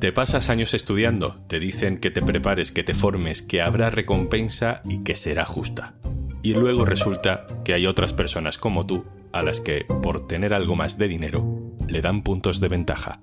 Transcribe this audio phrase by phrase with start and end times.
[0.00, 4.80] Te pasas años estudiando, te dicen que te prepares, que te formes, que habrá recompensa
[4.84, 5.94] y que será justa.
[6.42, 10.76] Y luego resulta que hay otras personas como tú a las que, por tener algo
[10.76, 13.20] más de dinero, le dan puntos de ventaja.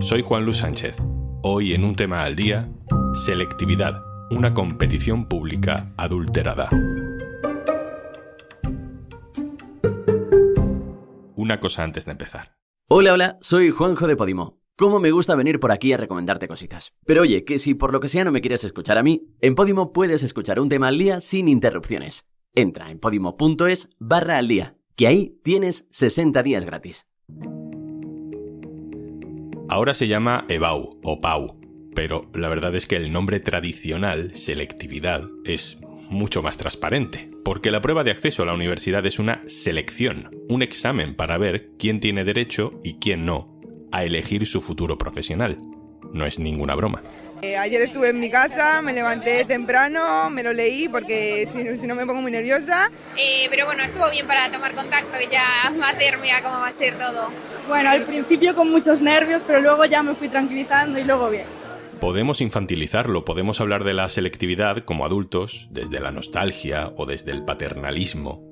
[0.00, 0.96] Soy Juan Luis Sánchez.
[1.42, 2.68] Hoy en un tema al día,
[3.14, 3.94] selectividad,
[4.30, 6.68] una competición pública adulterada.
[11.36, 12.61] Una cosa antes de empezar.
[12.94, 14.60] Hola, hola, soy Juanjo de Podimo.
[14.76, 16.92] Cómo me gusta venir por aquí a recomendarte cositas.
[17.06, 19.54] Pero oye, que si por lo que sea no me quieres escuchar a mí, en
[19.54, 22.26] Podimo puedes escuchar un tema al día sin interrupciones.
[22.54, 27.06] Entra en podimo.es barra al día, que ahí tienes 60 días gratis.
[29.70, 31.60] Ahora se llama EBAU o PAU,
[31.94, 35.80] pero la verdad es que el nombre tradicional, selectividad, es
[36.12, 40.62] mucho más transparente, porque la prueba de acceso a la universidad es una selección, un
[40.62, 43.58] examen para ver quién tiene derecho y quién no
[43.90, 45.58] a elegir su futuro profesional.
[46.12, 47.02] No es ninguna broma.
[47.42, 51.94] Eh, ayer estuve en mi casa, me levanté temprano, me lo leí porque si, no
[51.96, 52.88] me pongo muy nerviosa.
[53.16, 56.72] Eh, pero bueno, estuvo bien para tomar contacto y ya hacerme a cómo va a
[56.72, 57.30] ser todo.
[57.66, 61.61] Bueno, al principio con muchos nervios, pero luego ya me fui tranquilizando y luego bien.
[62.02, 67.44] Podemos infantilizarlo, podemos hablar de la selectividad como adultos, desde la nostalgia o desde el
[67.44, 68.42] paternalismo,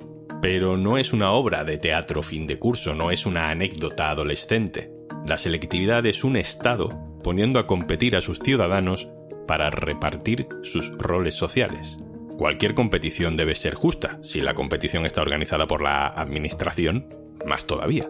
[0.40, 4.92] pero no es una obra de teatro fin de curso, no es una anécdota adolescente.
[5.26, 6.90] La selectividad es un Estado
[7.24, 9.08] poniendo a competir a sus ciudadanos
[9.48, 11.98] para repartir sus roles sociales.
[12.38, 14.20] Cualquier competición debe ser justa.
[14.22, 17.08] Si la competición está organizada por la Administración,
[17.44, 18.08] más todavía.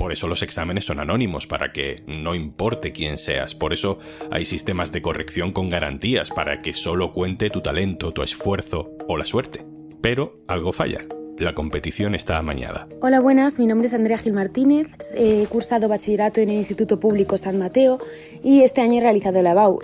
[0.00, 3.54] Por eso los exámenes son anónimos, para que no importe quién seas.
[3.54, 3.98] Por eso
[4.30, 9.18] hay sistemas de corrección con garantías, para que solo cuente tu talento, tu esfuerzo o
[9.18, 9.62] la suerte.
[10.00, 11.04] Pero algo falla.
[11.36, 12.88] La competición está amañada.
[13.02, 13.58] Hola, buenas.
[13.58, 14.88] Mi nombre es Andrea Gil Martínez.
[15.14, 17.98] He cursado bachillerato en el Instituto Público San Mateo
[18.42, 19.80] y este año he realizado la BAU.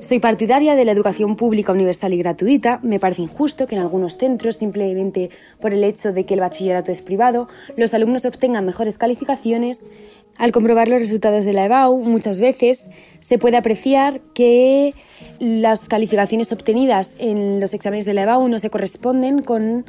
[0.00, 2.80] Soy partidaria de la educación pública universal y gratuita.
[2.82, 5.30] Me parece injusto que en algunos centros, simplemente
[5.60, 9.84] por el hecho de que el bachillerato es privado, los alumnos obtengan mejores calificaciones.
[10.36, 12.84] Al comprobar los resultados de la EBAU, muchas veces
[13.20, 14.94] se puede apreciar que
[15.40, 19.84] las calificaciones obtenidas en los exámenes de la EBAU no se corresponden con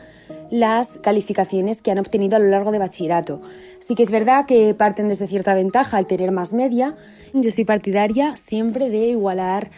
[0.50, 3.42] las calificaciones que han obtenido a lo largo de bachillerato.
[3.80, 6.96] Sí que es verdad que parten desde cierta ventaja al tener más media.
[7.34, 9.70] Yo estoy partidaria siempre de igualar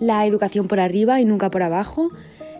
[0.00, 2.10] la educación por arriba y nunca por abajo.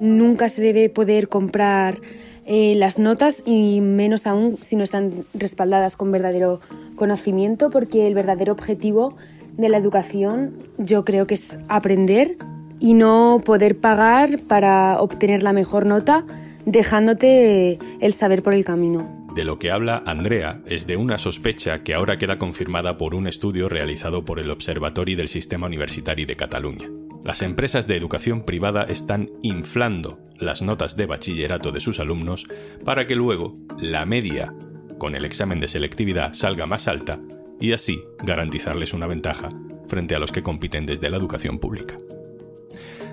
[0.00, 2.00] Nunca se debe poder comprar
[2.44, 6.60] eh, las notas y menos aún si no están respaldadas con verdadero
[6.94, 9.16] conocimiento porque el verdadero objetivo
[9.56, 12.36] de la educación yo creo que es aprender
[12.80, 16.24] y no poder pagar para obtener la mejor nota
[16.66, 19.26] dejándote el saber por el camino.
[19.34, 23.26] De lo que habla Andrea es de una sospecha que ahora queda confirmada por un
[23.26, 26.88] estudio realizado por el Observatorio del Sistema Universitario de Cataluña.
[27.22, 32.46] Las empresas de educación privada están inflando las notas de bachillerato de sus alumnos
[32.84, 34.54] para que luego la media
[34.98, 37.20] con el examen de selectividad salga más alta
[37.60, 39.48] y así garantizarles una ventaja
[39.86, 41.96] frente a los que compiten desde la educación pública.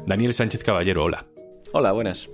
[0.06, 1.26] Daniel Sánchez Caballero, hola.
[1.72, 2.30] Hola, buenas.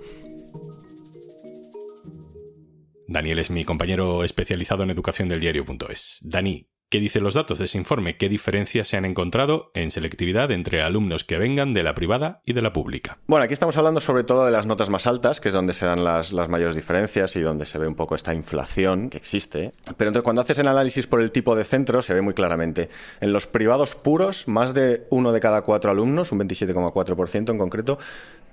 [3.06, 6.18] Daniel es mi compañero especializado en educación del diario.es.
[6.22, 8.16] Dani, ¿qué dicen los datos de ese informe?
[8.16, 12.52] ¿Qué diferencias se han encontrado en selectividad entre alumnos que vengan de la privada y
[12.52, 13.18] de la pública?
[13.28, 15.86] Bueno, aquí estamos hablando sobre todo de las notas más altas, que es donde se
[15.86, 19.72] dan las, mayores diferencias y donde se ve un poco esta inflación que existe.
[19.96, 22.90] Pero entonces, cuando haces el análisis por el tipo de centro, se ve muy claramente.
[23.20, 27.98] En los privados puros, más de uno de cada cuatro alumnos, un 27,4% en concreto,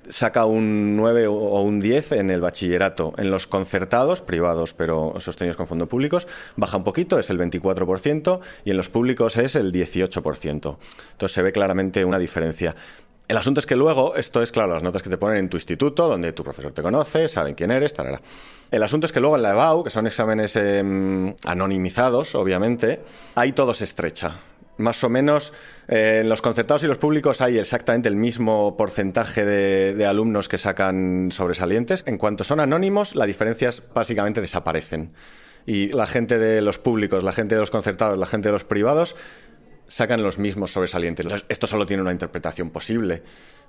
[0.09, 3.13] saca un 9 o un 10 en el bachillerato.
[3.17, 8.39] En los concertados, privados pero sostenidos con fondos públicos, baja un poquito, es el 24%,
[8.65, 10.77] y en los públicos es el 18%.
[11.11, 12.75] Entonces se ve claramente una diferencia.
[13.27, 15.57] El asunto es que luego, esto es claro, las notas que te ponen en tu
[15.57, 18.21] instituto, donde tu profesor te conoce, saben quién eres, tal.
[18.71, 23.01] El asunto es que luego en la EBAU, que son exámenes em, anonimizados, obviamente,
[23.35, 24.39] ahí todo se estrecha
[24.77, 25.53] más o menos
[25.87, 30.57] eh, en los concertados y los públicos hay exactamente el mismo porcentaje de, alumnos que
[30.57, 32.03] sacan sobresalientes.
[32.07, 35.13] En cuanto son anónimos, las diferencias básicamente desaparecen.
[35.65, 38.63] Y la gente de los públicos, la gente de los concertados, la gente de los
[38.63, 39.15] privados
[39.87, 41.25] sacan los mismos sobresalientes.
[41.49, 43.23] Esto solo tiene una interpretación posible,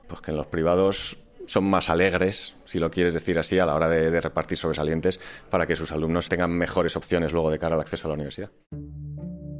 [0.06, 3.74] pues que en los privados son más alegres, si lo quieres decir así, a la
[3.74, 5.18] hora de repartir sobresalientes
[5.50, 8.50] para que sus alumnos tengan mejores opciones luego de cara al acceso a la universidad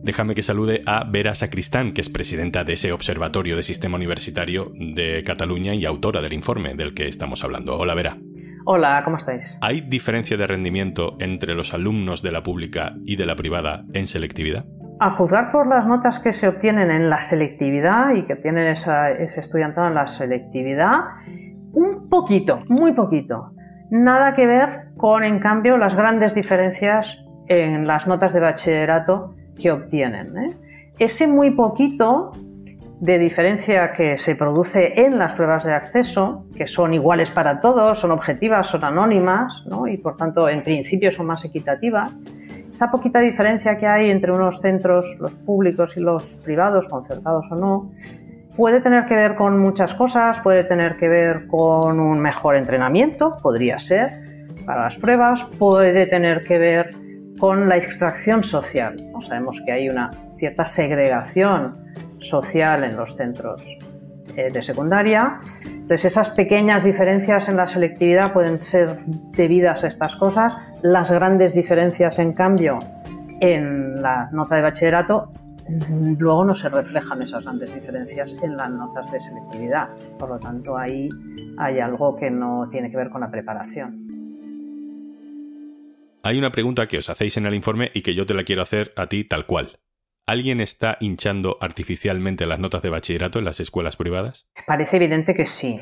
[0.03, 4.73] déjame que salude a Vera Sacristán, que es presidenta de ese Observatorio de Sistema Universitario
[4.75, 7.79] de Cataluña y autora del informe del que estamos hablando.
[7.79, 8.17] Hola, Vera.
[8.65, 9.57] Hola, ¿cómo estáis?
[9.63, 14.07] ¿Hay diferencia de rendimiento entre los alumnos de la pública y de la privada en
[14.07, 14.67] selectividad?
[15.01, 19.41] A juzgar por las notas que se obtienen en la selectividad y que obtienen ese
[19.41, 21.01] estudiantado en la selectividad,
[21.73, 23.53] un poquito, muy poquito.
[23.91, 29.71] Nada que ver con, en cambio, las grandes diferencias en las notas de bachillerato que
[29.71, 30.37] obtienen.
[30.39, 30.57] ¿eh?
[30.99, 32.33] Ese muy poquito
[33.01, 38.01] de diferencia que se produce en las pruebas de acceso, que son iguales para todos,
[38.01, 39.87] son objetivas, son anónimas ¿no?
[39.87, 42.11] y por tanto en principio son más equitativas,
[42.73, 47.57] esa poquita diferencia que hay entre unos centros, los públicos y los privados, concertados o
[47.57, 47.91] no,
[48.57, 53.37] puede tener que ver con muchas cosas, puede tener que ver con un mejor entrenamiento,
[53.43, 56.91] podría ser, para las pruebas, puede tener que ver
[57.39, 58.97] con la extracción social.
[59.27, 61.77] Sabemos que hay una cierta segregación
[62.19, 63.63] social en los centros
[64.37, 65.41] eh, de secundaria.
[65.67, 68.99] Entonces, esas pequeñas diferencias en la selectividad pueden ser
[69.33, 70.57] debidas a estas cosas.
[70.83, 72.79] Las grandes diferencias, en cambio,
[73.41, 75.31] en la nota de bachillerato,
[76.19, 79.89] luego no se reflejan esas grandes diferencias en las notas de selectividad.
[80.19, 81.09] Por lo tanto, ahí
[81.57, 84.08] hay algo que no tiene que ver con la preparación.
[86.29, 88.61] Hay una pregunta que os hacéis en el informe y que yo te la quiero
[88.61, 89.79] hacer a ti tal cual.
[90.27, 94.47] ¿Alguien está hinchando artificialmente las notas de bachillerato en las escuelas privadas?
[94.67, 95.81] Parece evidente que sí.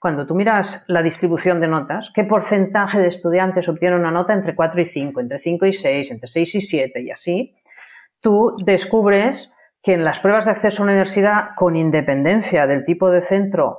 [0.00, 4.56] Cuando tú miras la distribución de notas, ¿qué porcentaje de estudiantes obtienen una nota entre
[4.56, 7.54] 4 y 5, entre 5 y 6, entre 6 y 7 y así?
[8.18, 13.12] Tú descubres que en las pruebas de acceso a la universidad, con independencia del tipo
[13.12, 13.78] de centro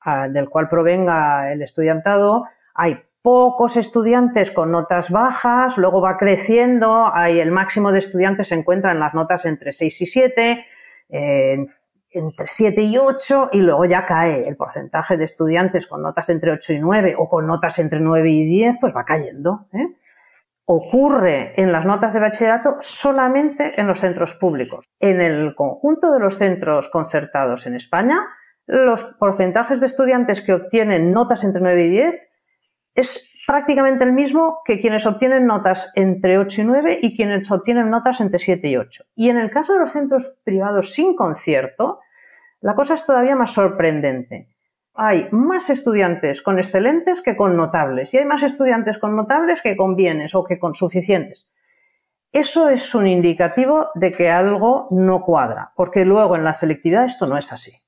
[0.00, 7.12] ah, del cual provenga el estudiantado, hay pocos estudiantes con notas bajas, luego va creciendo,
[7.26, 10.66] el máximo de estudiantes se encuentra en las notas entre 6 y 7,
[12.12, 16.50] entre 7 y 8 y luego ya cae el porcentaje de estudiantes con notas entre
[16.52, 19.66] 8 y 9 o con notas entre 9 y 10, pues va cayendo.
[19.72, 19.96] ¿eh?
[20.64, 24.84] Ocurre en las notas de bachillerato solamente en los centros públicos.
[25.00, 28.20] En el conjunto de los centros concertados en España,
[28.66, 32.31] los porcentajes de estudiantes que obtienen notas entre 9 y 10
[32.94, 37.90] es prácticamente el mismo que quienes obtienen notas entre 8 y 9 y quienes obtienen
[37.90, 39.04] notas entre 7 y 8.
[39.16, 42.00] Y en el caso de los centros privados sin concierto,
[42.60, 44.48] la cosa es todavía más sorprendente.
[44.94, 49.76] Hay más estudiantes con excelentes que con notables y hay más estudiantes con notables que
[49.76, 51.48] con bienes o que con suficientes.
[52.30, 57.26] Eso es un indicativo de que algo no cuadra, porque luego en la selectividad esto
[57.26, 57.81] no es así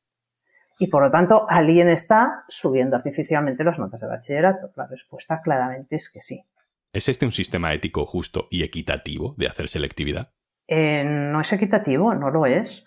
[0.79, 4.71] y por lo tanto alguien está subiendo artificialmente las notas de bachillerato.
[4.77, 6.45] La respuesta claramente es que sí.
[6.93, 10.31] ¿Es este un sistema ético justo y equitativo de hacer selectividad?
[10.67, 12.87] Eh, no es equitativo, no lo es.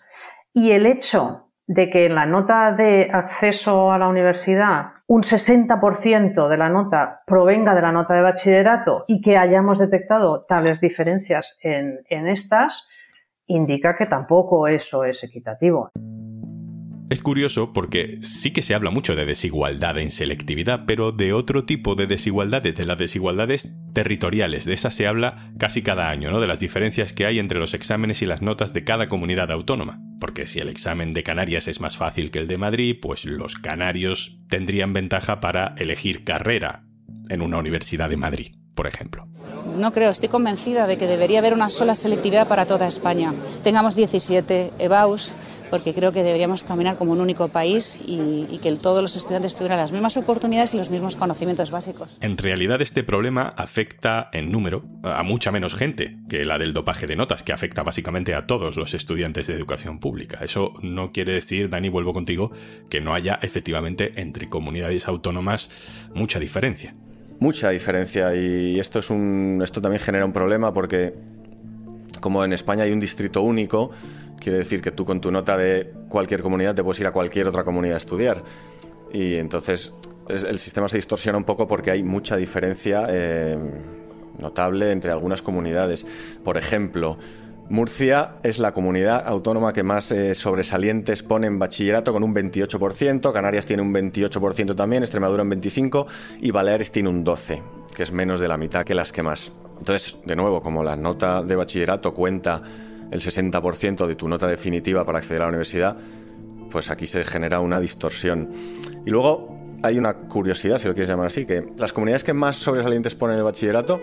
[0.52, 6.48] Y el hecho de que en la nota de acceso a la universidad un 60%
[6.48, 11.56] de la nota provenga de la nota de bachillerato y que hayamos detectado tales diferencias
[11.60, 12.88] en estas,
[13.46, 15.90] indica que tampoco eso es equitativo.
[17.10, 21.64] Es curioso porque sí que se habla mucho de desigualdad en selectividad, pero de otro
[21.64, 24.66] tipo de desigualdades, de las desigualdades territoriales.
[24.66, 26.38] De esas se habla casi cada año, ¿no?
[26.38, 30.02] De las diferencias que hay entre los exámenes y las notas de cada comunidad autónoma.
[30.20, 33.54] Porque si el examen de Canarias es más fácil que el de Madrid, pues los
[33.54, 36.84] canarios tendrían ventaja para elegir carrera
[37.30, 39.26] en una universidad de Madrid, por ejemplo.
[39.78, 43.32] No creo, estoy convencida de que debería haber una sola selectividad para toda España.
[43.62, 45.32] Tengamos 17 EBAUS
[45.70, 49.78] porque creo que deberíamos caminar como un único país y, que todos los estudiantes tuvieran
[49.78, 52.18] las mismas oportunidades y los mismos conocimientos básicos.
[52.20, 57.06] En realidad este problema afecta en número a mucha menos gente que la del dopaje
[57.06, 60.40] de notas, que afecta básicamente a todos los estudiantes de educación pública.
[60.42, 62.52] Eso no quiere decir, Dani, vuelvo contigo,
[62.90, 65.70] que no haya efectivamente entre comunidades autónomas
[66.14, 66.94] mucha diferencia.
[67.40, 71.14] Mucha diferencia y esto es un esto también genera un problema porque
[72.20, 73.90] como en España hay un distrito único,
[74.40, 77.48] Quiere decir que tú con tu nota de cualquier comunidad te puedes ir a cualquier
[77.48, 78.42] otra comunidad a estudiar.
[79.12, 79.92] Y entonces
[80.28, 83.58] el sistema se distorsiona un poco porque hay mucha diferencia eh,
[84.38, 86.06] notable entre algunas comunidades.
[86.44, 87.18] Por ejemplo,
[87.68, 93.32] Murcia es la comunidad autónoma que más eh, sobresalientes pone en bachillerato con un 28%,
[93.32, 96.06] Canarias tiene un 28% también, Extremadura un 25%
[96.40, 97.60] y Baleares tiene un 12%,
[97.94, 99.52] que es menos de la mitad que las que más.
[99.78, 102.62] Entonces, de nuevo, como la nota de bachillerato cuenta
[103.10, 105.96] el 60% de tu nota definitiva para acceder a la universidad,
[106.70, 108.50] pues aquí se genera una distorsión.
[109.06, 112.56] Y luego hay una curiosidad, si lo quieres llamar así, que las comunidades que más
[112.56, 114.00] sobresalientes ponen el bachillerato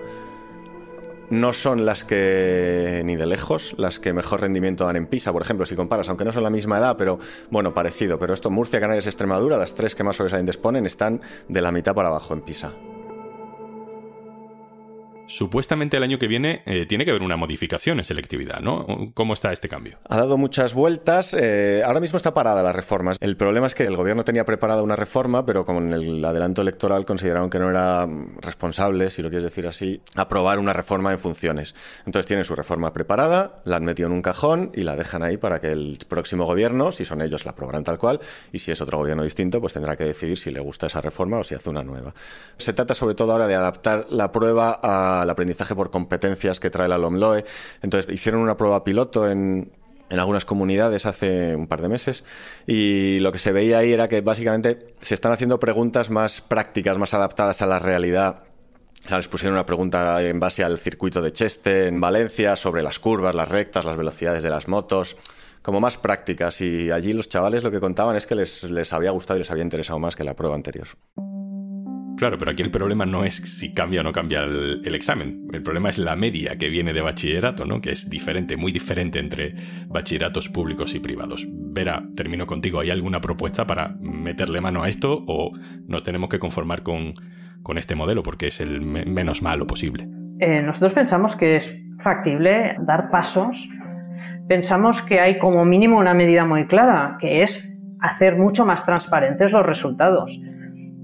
[1.30, 5.42] no son las que, ni de lejos, las que mejor rendimiento dan en PISA, por
[5.42, 8.20] ejemplo, si comparas, aunque no son la misma edad, pero bueno, parecido.
[8.20, 11.96] Pero esto, Murcia, Canarias, Extremadura, las tres que más sobresalientes ponen, están de la mitad
[11.96, 12.74] para abajo en PISA.
[15.28, 18.86] Supuestamente el año que viene eh, tiene que haber una modificación en selectividad, ¿no?
[19.14, 19.98] ¿Cómo está este cambio?
[20.08, 21.34] Ha dado muchas vueltas.
[21.34, 23.18] Eh, ahora mismo está parada las reformas.
[23.20, 27.06] El problema es que el gobierno tenía preparada una reforma, pero con el adelanto electoral
[27.06, 28.08] consideraron que no era
[28.42, 31.76] responsable, si lo quieres decir así, aprobar una reforma en funciones.
[32.06, 35.38] Entonces tienen su reforma preparada, la han metido en un cajón y la dejan ahí
[35.38, 38.20] para que el próximo gobierno, si son ellos, la aprobarán tal cual,
[38.52, 41.40] y si es otro gobierno distinto, pues tendrá que decidir si le gusta esa reforma
[41.40, 42.14] o si hace una nueva.
[42.58, 44.80] Se trata sobre todo ahora de adaptar la prueba
[45.22, 47.46] al aprendizaje por competencias que trae la LOMLOE.
[47.82, 49.72] Entonces hicieron una prueba piloto en,
[50.10, 52.24] en algunas comunidades hace un par de meses
[52.68, 56.98] y lo que se veía ahí era que básicamente se están haciendo preguntas más prácticas,
[56.98, 58.44] más adaptadas a la realidad.
[59.10, 63.36] Les pusieron una pregunta en base al circuito de Cheste en Valencia sobre las curvas,
[63.36, 65.16] las rectas, las velocidades de las motos,
[65.62, 69.12] como más prácticas y allí los chavales lo que contaban es que les, les había
[69.12, 70.88] gustado y les había interesado más que la prueba anterior.
[72.18, 75.46] Claro, pero aquí el problema no es si cambia o no cambia el, examen.
[75.52, 77.82] El problema es la media que viene de bachillerato, ¿no?
[77.82, 79.56] Que es diferente, muy diferente entre
[79.88, 81.46] bachilleratos públicos y privados.
[81.50, 82.80] Vera, termino contigo.
[82.80, 85.52] ¿Hay alguna propuesta para meterle mano a esto o
[85.88, 87.14] nos tenemos que conformar con,
[87.62, 90.08] con este modelo porque es el menos malo posible?
[90.40, 93.70] Eh, nosotros pensamos que es factible dar pasos.
[94.48, 99.52] Pensamos que hay como mínimo una medida muy clara, que es hacer mucho más transparentes
[99.52, 100.40] los resultados.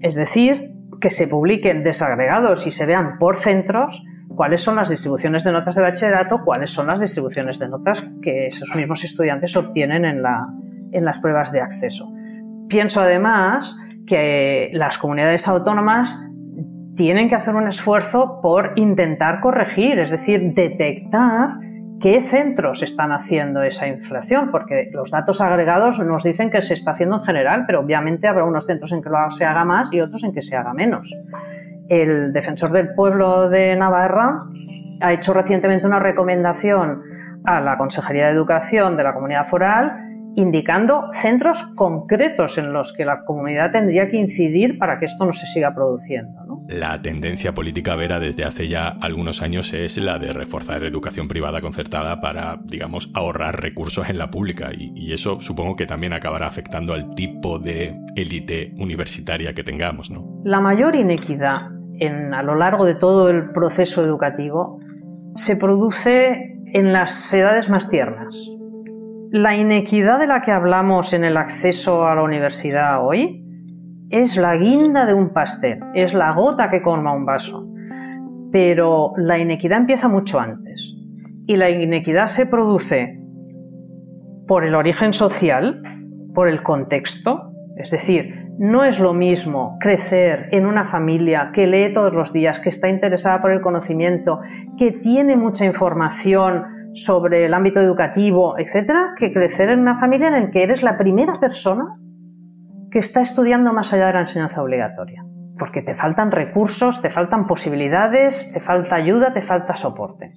[0.01, 0.71] Es decir,
[1.01, 4.03] que se publiquen desagregados y se vean por centros
[4.35, 8.47] cuáles son las distribuciones de notas de bachillerato, cuáles son las distribuciones de notas que
[8.47, 10.47] esos mismos estudiantes obtienen en, la,
[10.91, 12.11] en las pruebas de acceso.
[12.69, 13.77] Pienso además
[14.07, 16.17] que las comunidades autónomas
[16.95, 21.57] tienen que hacer un esfuerzo por intentar corregir, es decir, detectar
[22.01, 26.91] qué centros están haciendo esa inflación, porque los datos agregados nos dicen que se está
[26.91, 30.23] haciendo en general, pero obviamente habrá unos centros en que se haga más y otros
[30.23, 31.15] en que se haga menos.
[31.87, 34.43] El defensor del pueblo de Navarra
[35.01, 37.03] ha hecho recientemente una recomendación
[37.43, 43.05] a la Consejería de Educación de la Comunidad Foral indicando centros concretos en los que
[43.05, 46.61] la comunidad tendría que incidir para que esto no se siga produciendo.
[46.69, 51.59] La tendencia política vera desde hace ya algunos años es la de reforzar educación privada
[51.59, 56.93] concertada para, digamos, ahorrar recursos en la pública y, eso supongo que también acabará afectando
[56.93, 60.09] al tipo de élite universitaria que tengamos.
[60.09, 60.41] ¿no?
[60.45, 61.69] La mayor inequidad
[61.99, 64.79] en, a lo largo de todo el proceso educativo
[65.35, 68.49] se produce en las edades más tiernas.
[69.31, 73.41] La inequidad de la que hablamos en el acceso a la universidad hoy
[74.09, 77.65] es la guinda de un pastel, es la gota que colma un vaso.
[78.51, 80.97] Pero la inequidad empieza mucho antes.
[81.47, 83.21] Y la inequidad se produce
[84.49, 85.81] por el origen social,
[86.35, 87.53] por el contexto.
[87.77, 92.59] Es decir, no es lo mismo crecer en una familia que lee todos los días,
[92.59, 94.41] que está interesada por el conocimiento,
[94.77, 100.33] que tiene mucha información sobre el ámbito educativo, etcétera, que crecer en una familia en
[100.33, 101.85] la que eres la primera persona
[102.91, 105.23] que está estudiando más allá de la enseñanza obligatoria.
[105.57, 110.33] Porque te faltan recursos, te faltan posibilidades, te falta ayuda, te falta soporte.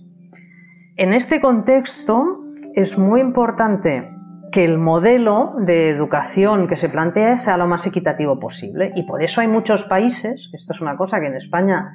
[0.96, 2.44] En este contexto
[2.74, 4.10] es muy importante
[4.52, 8.92] que el modelo de educación que se plantea sea lo más equitativo posible.
[8.94, 11.92] Y por eso hay muchos países, esto es una cosa que en España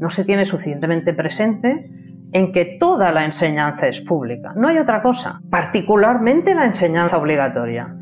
[0.00, 1.90] no se tiene suficientemente presente,
[2.32, 4.52] en que toda la enseñanza es pública.
[4.56, 7.94] No hay otra cosa, particularmente la enseñanza obligatoria,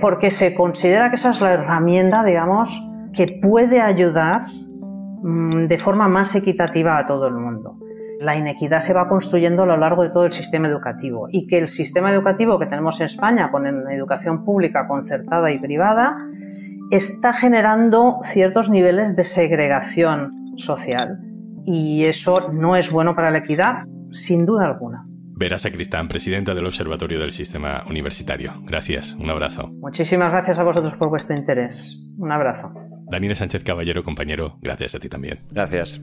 [0.00, 2.82] porque se considera que esa es la herramienta, digamos,
[3.12, 4.42] que puede ayudar
[5.22, 7.78] mm, de forma más equitativa a todo el mundo.
[8.20, 11.58] La inequidad se va construyendo a lo largo de todo el sistema educativo y que
[11.58, 16.16] el sistema educativo que tenemos en España con educación pública concertada y privada
[16.90, 21.33] está generando ciertos niveles de segregación social
[21.66, 25.04] y eso no es bueno para la equidad, sin duda alguna.
[25.36, 28.52] Vera Sacristán, presidenta del Observatorio del Sistema Universitario.
[28.62, 29.68] Gracias, un abrazo.
[29.80, 31.98] Muchísimas gracias a vosotros por vuestro interés.
[32.18, 32.72] Un abrazo.
[33.10, 35.40] Daniel Sánchez Caballero, compañero, gracias a ti también.
[35.50, 36.00] Gracias.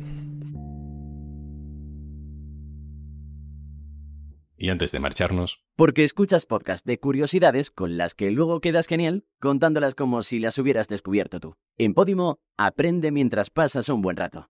[4.58, 5.64] Y antes de marcharnos...
[5.76, 10.60] Porque escuchas podcast de curiosidades con las que luego quedas genial contándolas como si las
[10.60, 11.56] hubieras descubierto tú.
[11.78, 14.50] En Podimo, aprende mientras pasas un buen rato.